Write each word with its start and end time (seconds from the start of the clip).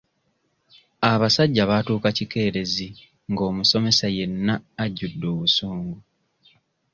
Abasajja 1.11 1.63
baatuuka 1.69 2.09
kikeerezi 2.17 2.87
nga 3.31 3.41
omusomesa 3.49 4.07
yenna 4.17 4.53
ajjudde 4.83 5.25
obusungu. 5.33 5.97